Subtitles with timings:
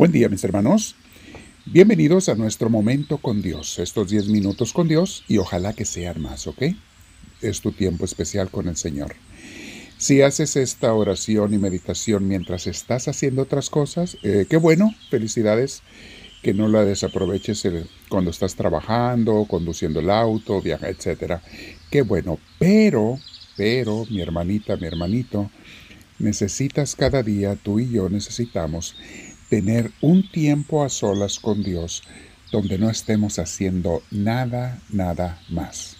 [0.00, 0.96] Buen día mis hermanos.
[1.66, 6.22] Bienvenidos a nuestro momento con Dios, estos 10 minutos con Dios y ojalá que sean
[6.22, 6.62] más, ¿ok?
[7.42, 9.14] Es tu tiempo especial con el Señor.
[9.98, 15.82] Si haces esta oración y meditación mientras estás haciendo otras cosas, eh, qué bueno, felicidades,
[16.42, 17.62] que no la desaproveches
[18.08, 21.42] cuando estás trabajando, conduciendo el auto, viaja, etc.
[21.90, 23.18] Qué bueno, pero,
[23.54, 25.50] pero, mi hermanita, mi hermanito,
[26.18, 28.94] necesitas cada día, tú y yo necesitamos
[29.50, 32.02] tener un tiempo a solas con Dios
[32.52, 35.96] donde no estemos haciendo nada, nada más.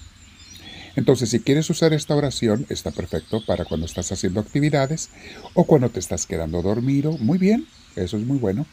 [0.97, 5.11] Entonces, si quieres usar esta oración, está perfecto para cuando estás haciendo actividades
[5.55, 7.17] o cuando te estás quedando dormido.
[7.19, 8.67] Muy bien, eso es muy bueno.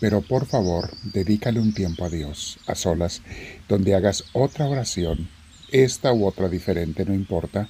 [0.00, 3.22] Pero por favor, dedícale un tiempo a Dios, a solas,
[3.68, 5.28] donde hagas otra oración,
[5.70, 7.68] esta u otra diferente, no importa,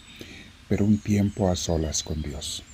[0.69, 2.65] pero un tiempo a solas con Dios.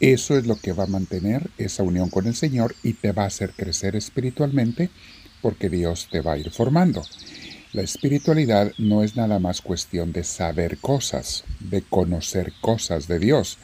[0.00, 3.24] Eso es lo que va a mantener esa unión con el Señor y te va
[3.24, 4.88] a hacer crecer espiritualmente
[5.42, 7.04] porque Dios te va a ir formando.
[7.74, 13.58] La espiritualidad no es nada más cuestión de saber cosas, de conocer cosas de Dios.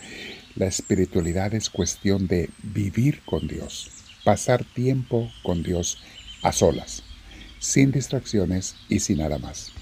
[0.57, 3.91] La espiritualidad es cuestión de vivir con Dios,
[4.23, 5.99] pasar tiempo con Dios
[6.43, 7.03] a solas,
[7.59, 9.73] sin distracciones y sin nada más.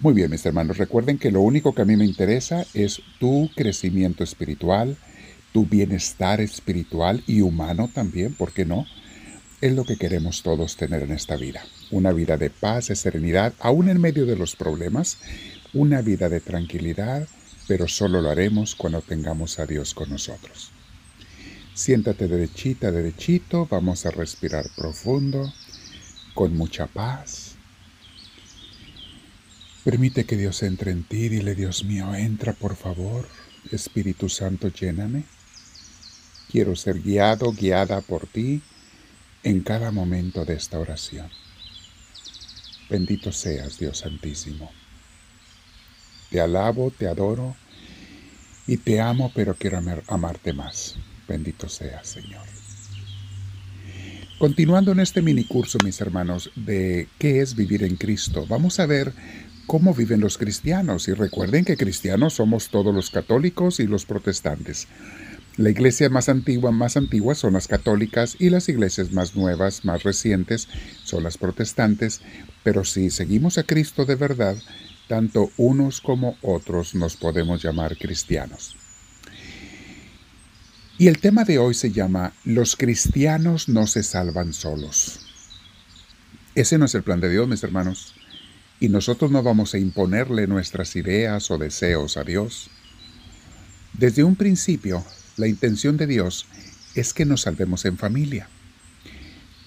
[0.00, 3.50] Muy bien, mis hermanos, recuerden que lo único que a mí me interesa es tu
[3.56, 4.96] crecimiento espiritual,
[5.52, 8.86] tu bienestar espiritual y humano también, ¿por qué no?
[9.60, 11.64] Es lo que queremos todos tener en esta vida.
[11.90, 15.18] Una vida de paz, de serenidad, aún en medio de los problemas,
[15.72, 17.26] una vida de tranquilidad,
[17.66, 20.70] pero solo lo haremos cuando tengamos a Dios con nosotros.
[21.74, 25.52] Siéntate derechita, derechito, vamos a respirar profundo,
[26.34, 27.54] con mucha paz.
[29.84, 33.28] Permite que Dios entre en ti, dile Dios mío, entra por favor,
[33.70, 35.24] Espíritu Santo, lléname.
[36.50, 38.62] Quiero ser guiado, guiada por ti
[39.42, 41.28] en cada momento de esta oración.
[42.88, 44.70] Bendito seas, Dios Santísimo.
[46.30, 47.54] Te alabo, te adoro
[48.66, 50.96] y te amo, pero quiero amarte más.
[51.26, 52.46] Bendito seas, Señor.
[54.38, 58.86] Continuando en este mini curso, mis hermanos, de qué es vivir en Cristo, vamos a
[58.86, 59.12] ver
[59.66, 61.08] cómo viven los cristianos.
[61.08, 64.86] Y recuerden que cristianos somos todos los católicos y los protestantes.
[65.58, 70.04] La iglesia más antigua, más antigua son las católicas y las iglesias más nuevas, más
[70.04, 70.68] recientes
[71.02, 72.20] son las protestantes,
[72.62, 74.56] pero si seguimos a Cristo de verdad,
[75.08, 78.76] tanto unos como otros nos podemos llamar cristianos.
[80.96, 85.26] Y el tema de hoy se llama Los cristianos no se salvan solos.
[86.54, 88.14] Ese no es el plan de Dios, mis hermanos,
[88.78, 92.70] y nosotros no vamos a imponerle nuestras ideas o deseos a Dios.
[93.92, 95.04] Desde un principio,
[95.38, 96.46] la intención de Dios
[96.94, 98.48] es que nos salvemos en familia.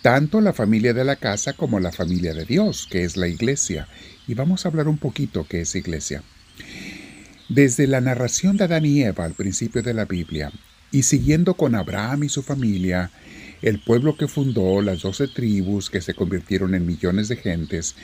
[0.02, 3.88] Tanto la familia de la casa como la familia de Dios, que es la iglesia.
[4.28, 6.24] Y vamos a hablar un poquito qué es iglesia.
[7.50, 10.52] Desde la narración de Adán y Eva al principio de la Biblia,
[10.92, 13.12] y siguiendo con Abraham y su familia,
[13.62, 17.96] el pueblo que fundó, las doce tribus que se convirtieron en millones de gentes,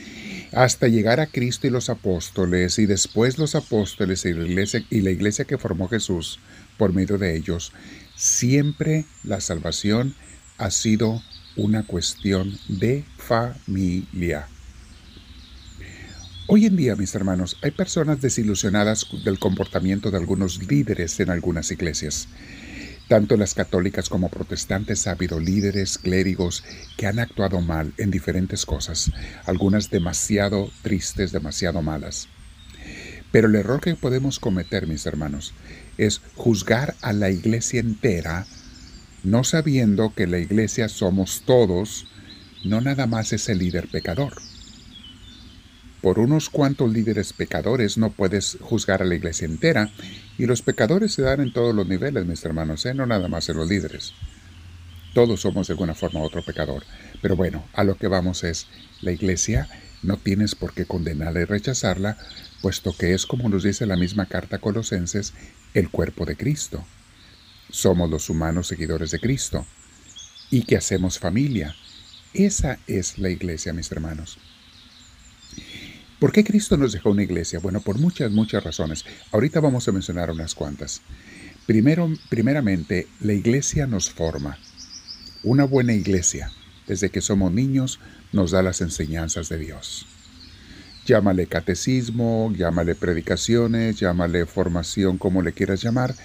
[0.52, 5.02] hasta llegar a Cristo y los apóstoles, y después los apóstoles y la iglesia, y
[5.02, 6.40] la iglesia que formó Jesús
[6.78, 7.74] por medio de ellos,
[8.16, 10.16] siempre la salvación
[10.58, 11.22] ha sido
[11.56, 14.48] una cuestión de familia.
[16.50, 21.72] Hoy en día, mis hermanos, hay personas desilusionadas del comportamiento de algunos líderes en algunas
[21.72, 22.30] iglesias.
[23.08, 26.66] Tanto las católicas como protestantes ha habido líderes, clérigos,
[26.98, 29.12] que han actuado mal en diferentes cosas,
[29.46, 32.28] algunas demasiado tristes, demasiado malas.
[33.32, 35.54] Pero el error que podemos cometer, mis hermanos,
[35.98, 38.46] es juzgar a la iglesia entera,
[39.24, 42.08] no sabiendo que la iglesia somos todos,
[42.66, 44.34] no nada más es el líder pecador.
[46.08, 49.92] Por unos cuantos líderes pecadores no puedes juzgar a la iglesia entera,
[50.38, 52.94] y los pecadores se dan en todos los niveles, mis hermanos, ¿eh?
[52.94, 54.14] no nada más en los líderes.
[55.14, 56.84] Todos somos de alguna forma otro pecador.
[57.22, 58.68] Pero bueno, a lo que vamos es,
[59.02, 59.68] la iglesia
[60.02, 62.18] no tienes por qué condenarla y rechazarla,
[62.62, 65.34] puesto que es como nos dice la misma carta Colosenses,
[65.74, 66.86] el cuerpo de Cristo.
[67.70, 69.66] Somos los humanos seguidores de Cristo
[70.52, 71.76] y que hacemos familia.
[72.34, 74.40] Esa es la iglesia, mis hermanos.
[76.20, 77.60] ¿Por qué Cristo nos dejó una iglesia?
[77.60, 79.06] Bueno, por muchas, muchas razones.
[79.32, 81.02] Ahorita vamos a mencionar unas cuantas.
[81.68, 84.58] Primero, primeramente, la iglesia nos forma.
[85.44, 86.52] Una buena iglesia,
[86.88, 88.00] desde que somos niños,
[88.32, 90.08] nos da las enseñanzas de Dios.
[91.06, 96.16] Llámale catecismo, llámale predicaciones, llámale formación, como le quieras llamar,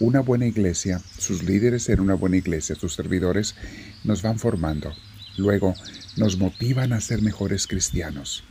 [0.00, 3.54] una buena iglesia, sus líderes en una buena iglesia, sus servidores,
[4.02, 4.92] nos van formando.
[5.36, 5.74] Luego
[6.16, 8.42] nos motivan a ser mejores cristianos.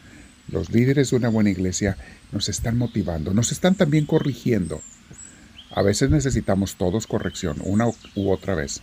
[0.48, 1.98] Los líderes de una buena iglesia
[2.32, 4.82] nos están motivando, nos están también corrigiendo.
[5.72, 8.82] A veces necesitamos todos corrección, una u otra vez.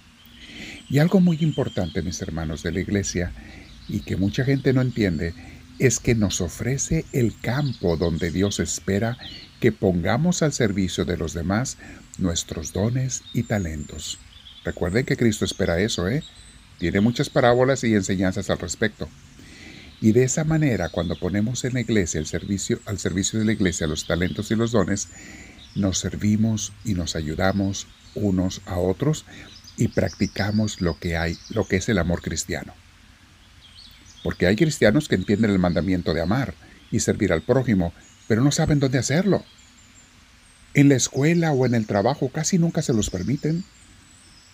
[0.88, 3.32] Y algo muy importante, mis hermanos de la iglesia,
[3.88, 5.35] y que mucha gente no entiende,
[5.79, 9.17] es que nos ofrece el campo donde Dios espera
[9.61, 11.79] que pongamos al servicio de los demás
[12.19, 14.19] nuestros dones y talentos.
[14.65, 16.23] Recuerden que Cristo espera eso, ¿eh?
[16.79, 19.08] Tiene muchas parábolas y enseñanzas al respecto.
[20.02, 23.52] Y de esa manera, cuando ponemos en la iglesia el servicio, al servicio de la
[23.52, 25.08] iglesia los talentos y los dones,
[25.76, 29.25] nos servimos y nos ayudamos unos a otros
[29.76, 32.75] y practicamos lo que hay, lo que es el amor cristiano.
[34.25, 36.55] Porque hay cristianos que entienden el mandamiento de amar
[36.90, 37.94] y servir al prójimo,
[38.26, 39.44] pero no saben dónde hacerlo.
[40.75, 43.62] En la escuela o en el trabajo casi nunca se los permiten.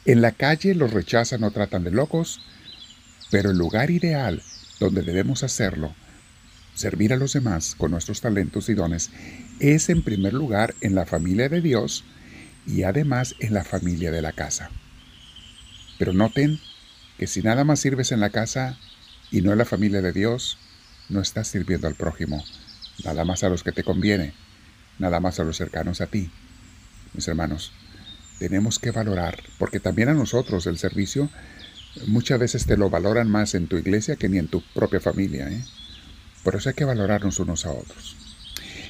[0.05, 2.39] En la calle los rechazan o tratan de locos,
[3.31, 4.43] pero el lugar ideal
[4.79, 5.95] donde debemos hacerlo,
[6.75, 9.11] servir a los demás con nuestros talentos y dones,
[9.61, 12.05] es en primer lugar en la familia de Dios
[12.67, 14.71] y además en la familia de la casa.
[15.99, 16.61] Pero noten
[17.19, 18.79] que si nada más sirves en la casa
[19.31, 20.59] y no en la familia de Dios,
[21.09, 22.45] no estás sirviendo al prójimo,
[23.05, 24.35] nada más a los que te conviene,
[24.99, 26.31] nada más a los cercanos a ti.
[27.15, 27.73] Mis hermanos,
[28.39, 31.29] tenemos que valorar, porque también a nosotros el servicio
[32.07, 35.49] muchas veces te lo valoran más en tu iglesia que ni en tu propia familia.
[35.49, 35.65] ¿eh?
[36.43, 38.17] Por eso hay que valorarnos unos a otros.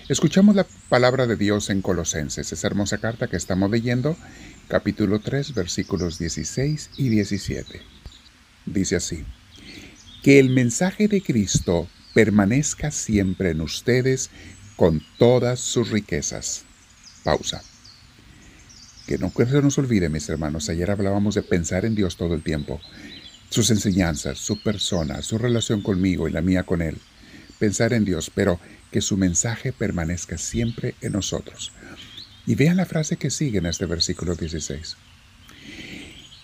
[0.08, 4.16] Escuchamos la palabra de Dios en Colosenses, esa hermosa carta que estamos leyendo,
[4.66, 7.82] capítulo 3, versículos 16 y 17.
[8.64, 9.25] Dice así,
[10.22, 14.31] que el mensaje de Cristo permanezca siempre en ustedes
[14.76, 16.64] con todas sus riquezas.
[17.22, 17.62] Pausa.
[19.08, 22.43] Que no se nos olvide, mis hermanos, ayer hablábamos de pensar en Dios todo el
[22.43, 22.78] tiempo,
[23.49, 26.99] sus enseñanzas, su persona, su relación conmigo y la mía con Él.
[27.58, 28.60] Pensar en Dios, pero
[28.93, 31.72] que su mensaje permanezca siempre en nosotros.
[32.46, 34.99] Y vean la frase que sigue en este versículo 16.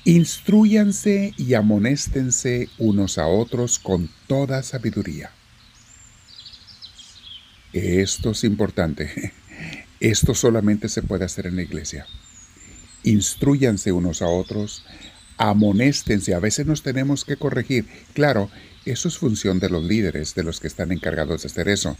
[0.06, 5.30] Instruyanse y amonéstense unos a otros con toda sabiduría.
[7.74, 9.34] Esto es importante.
[10.00, 12.06] Esto solamente se puede hacer en la iglesia.
[13.04, 14.84] Instruyanse unos a otros,
[15.36, 16.34] amonéstense.
[16.34, 17.86] A veces nos tenemos que corregir.
[18.12, 18.50] Claro,
[18.84, 21.96] eso es función de los líderes, de los que están encargados de hacer eso.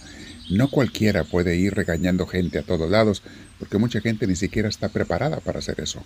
[0.50, 3.22] No cualquiera puede ir regañando gente a todos lados,
[3.58, 6.04] porque mucha gente ni siquiera está preparada para hacer eso.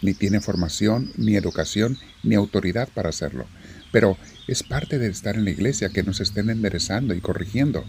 [0.00, 3.46] Ni tiene formación, ni educación, ni autoridad para hacerlo.
[3.90, 4.16] Pero
[4.46, 7.84] es parte de estar en la iglesia que nos estén enderezando y corrigiendo.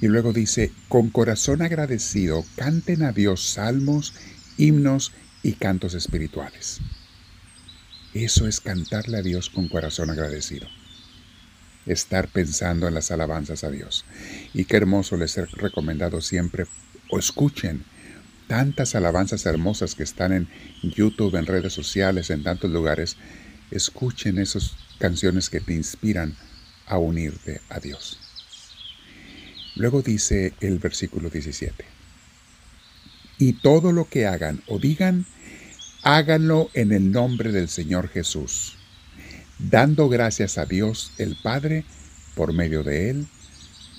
[0.00, 4.14] Y luego dice, con corazón agradecido, canten a Dios salmos,
[4.56, 5.12] himnos
[5.42, 6.80] y cantos espirituales.
[8.12, 10.68] Eso es cantarle a Dios con corazón agradecido
[11.86, 14.04] estar pensando en las alabanzas a Dios.
[14.52, 16.66] Y qué hermoso les he recomendado siempre,
[17.10, 17.84] o escuchen
[18.46, 20.48] tantas alabanzas hermosas que están en
[20.82, 23.16] YouTube, en redes sociales, en tantos lugares.
[23.70, 26.36] Escuchen esas canciones que te inspiran
[26.86, 28.20] a unirte a Dios.
[29.76, 31.93] Luego dice el versículo 17.
[33.38, 35.26] Y todo lo que hagan o digan,
[36.02, 38.78] háganlo en el nombre del Señor Jesús
[39.58, 41.84] dando gracias a Dios el Padre
[42.34, 43.26] por medio de Él,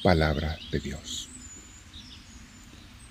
[0.04, 1.30] palabra de Dios.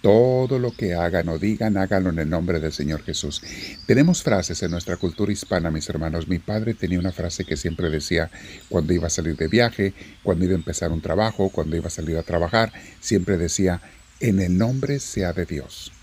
[0.03, 3.41] Todo lo que hagan o digan, háganlo en el nombre del Señor Jesús.
[3.87, 6.29] Tenemos frases en nuestra cultura hispana, mis hermanos.
[6.29, 8.31] Mi padre tenía una frase que siempre decía
[8.69, 11.91] cuando iba a salir de viaje, cuando iba a empezar un trabajo, cuando iba a
[11.91, 13.81] salir a trabajar, siempre decía,
[14.21, 15.94] en el nombre sea de Dios.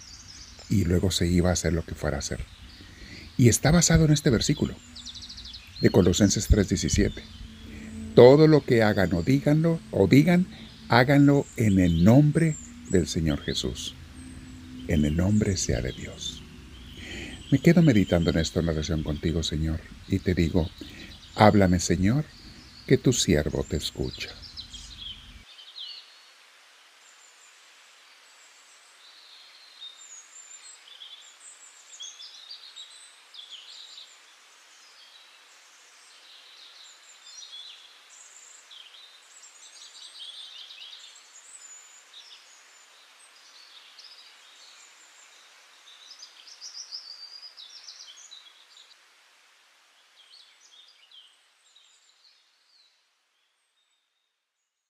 [0.72, 2.40] Y luego se iba a hacer lo que fuera a hacer.
[3.38, 4.75] Y está basado en este versículo
[5.82, 7.22] de Colosenses 3:17.
[8.16, 10.48] Todo lo que hagan o díganlo o digan,
[10.90, 12.56] háganlo en el nombre
[12.90, 13.96] del Señor Jesús.
[14.88, 16.42] En el nombre sea de Dios.
[17.51, 20.70] Me quedo meditando en esto en oración contigo, Señor, y te digo,
[21.36, 22.25] háblame, Señor,
[22.88, 24.30] que tu siervo te escucha.